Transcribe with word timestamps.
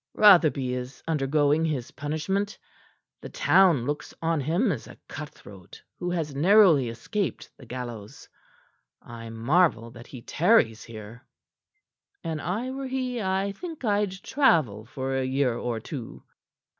"Rotherby 0.15 0.73
is 0.73 1.03
undergoing 1.07 1.63
his 1.63 1.91
punishment. 1.91 2.57
The 3.21 3.29
town 3.29 3.85
looks 3.85 4.15
on 4.19 4.41
him 4.41 4.71
as 4.71 4.87
a 4.87 4.97
cut 5.07 5.29
throat 5.29 5.83
who 5.99 6.09
has 6.09 6.33
narrowly 6.33 6.89
escaped 6.89 7.51
the 7.55 7.67
gallows. 7.67 8.27
I 8.99 9.29
marvel 9.29 9.91
that 9.91 10.07
he 10.07 10.23
tarries 10.23 10.83
here. 10.83 11.27
An 12.23 12.39
I 12.39 12.71
were 12.71 12.87
he, 12.87 13.21
I 13.21 13.51
think 13.51 13.85
I'd 13.85 14.23
travel 14.23 14.85
for 14.85 15.15
a 15.15 15.23
year 15.23 15.53
or 15.55 15.79
two." 15.79 16.23